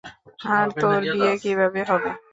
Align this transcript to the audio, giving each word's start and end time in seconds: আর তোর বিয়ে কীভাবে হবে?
আর 0.53 0.67
তোর 0.75 0.99
বিয়ে 1.11 1.33
কীভাবে 1.43 1.81
হবে? 1.89 2.09